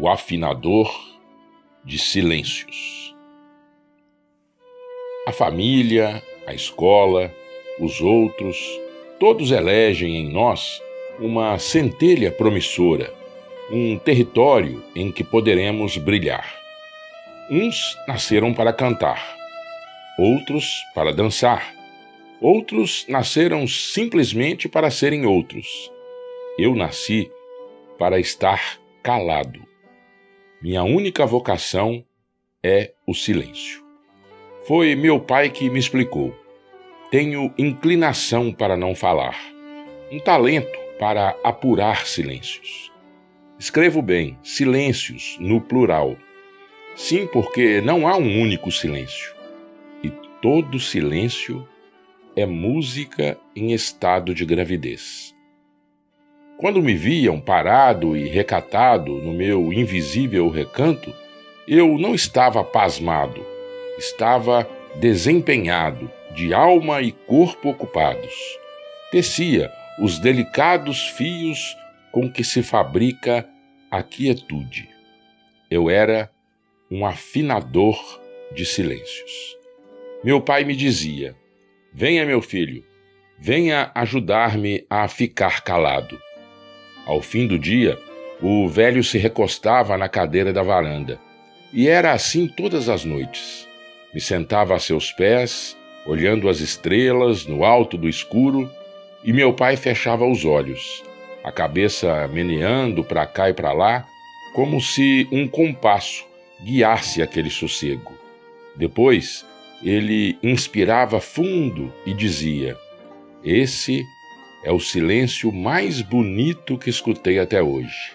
[0.00, 0.94] o afinador
[1.82, 3.14] de silêncios.
[5.26, 7.34] A família, a escola,
[7.80, 8.58] os outros,
[9.18, 10.82] todos elegem em nós
[11.18, 13.12] uma centelha promissora,
[13.70, 16.54] um território em que poderemos brilhar.
[17.50, 19.34] Uns nasceram para cantar,
[20.18, 21.74] outros para dançar,
[22.40, 25.90] outros nasceram simplesmente para serem outros.
[26.58, 27.30] Eu nasci
[27.98, 29.65] para estar calado.
[30.62, 32.02] Minha única vocação
[32.62, 33.84] é o silêncio.
[34.66, 36.34] Foi meu pai que me explicou.
[37.10, 39.38] Tenho inclinação para não falar,
[40.10, 42.90] um talento para apurar silêncios.
[43.58, 46.16] Escrevo bem, silêncios no plural.
[46.94, 49.34] Sim, porque não há um único silêncio.
[50.02, 50.10] E
[50.40, 51.68] todo silêncio
[52.34, 55.35] é música em estado de gravidez.
[56.58, 61.14] Quando me viam parado e recatado no meu invisível recanto,
[61.68, 63.44] eu não estava pasmado,
[63.98, 68.32] estava desempenhado, de alma e corpo ocupados.
[69.12, 71.76] Tecia os delicados fios
[72.10, 73.46] com que se fabrica
[73.90, 74.88] a quietude.
[75.70, 76.30] Eu era
[76.90, 77.98] um afinador
[78.54, 79.58] de silêncios.
[80.24, 81.36] Meu pai me dizia:
[81.92, 82.82] Venha, meu filho,
[83.38, 86.18] venha ajudar-me a ficar calado.
[87.06, 87.96] Ao fim do dia,
[88.42, 91.20] o velho se recostava na cadeira da varanda.
[91.72, 93.66] E era assim todas as noites.
[94.12, 95.76] Me sentava a seus pés,
[96.06, 98.68] olhando as estrelas no alto do escuro,
[99.24, 101.02] e meu pai fechava os olhos,
[101.42, 104.06] a cabeça meneando para cá e para lá,
[104.54, 106.24] como se um compasso
[106.62, 108.12] guiasse aquele sossego.
[108.76, 109.44] Depois,
[109.82, 112.76] ele inspirava fundo e dizia:
[113.44, 114.02] Esse
[114.64, 118.12] é o silêncio mais bonito que escutei até hoje.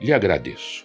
[0.00, 0.84] Lhe agradeço.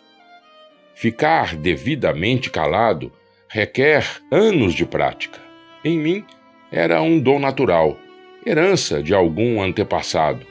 [0.93, 3.11] Ficar devidamente calado
[3.47, 5.39] requer anos de prática.
[5.83, 6.25] Em mim,
[6.71, 7.97] era um dom natural,
[8.45, 10.45] herança de algum antepassado.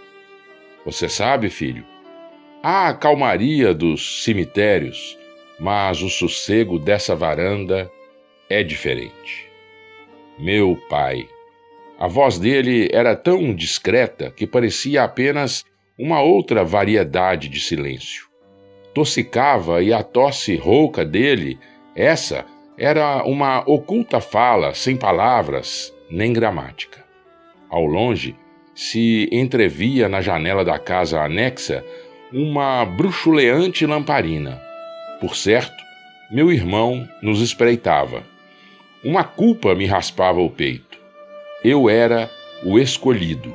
[0.85, 1.85] Você sabe, filho,
[2.63, 5.17] há a calmaria dos cemitérios,
[5.61, 7.91] mas o sossego dessa varanda
[8.51, 9.49] é diferente.
[10.39, 11.29] Meu pai
[11.99, 15.65] a voz dele era tão discreta que parecia apenas
[15.99, 18.29] uma outra variedade de silêncio.
[18.95, 21.59] Tossicava e a tosse rouca dele,
[21.97, 22.45] essa
[22.79, 27.05] era uma oculta fala sem palavras nem gramática.
[27.69, 28.37] Ao longe,
[28.75, 31.85] se entrevia na janela da casa anexa
[32.33, 34.63] uma bruxuleante lamparina.
[35.21, 35.83] Por certo,
[36.31, 38.23] meu irmão nos espreitava.
[39.03, 40.88] Uma culpa me raspava o peito.
[41.65, 42.31] Eu era
[42.63, 43.53] o escolhido,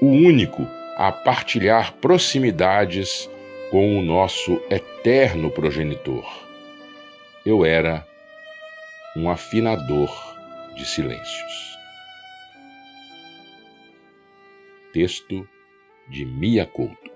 [0.00, 0.62] o único
[0.96, 3.28] a partilhar proximidades
[3.72, 6.24] com o nosso eterno progenitor.
[7.44, 8.06] Eu era
[9.16, 10.10] um afinador
[10.76, 11.76] de silêncios.
[14.92, 15.48] Texto
[16.08, 17.13] de Mia Couto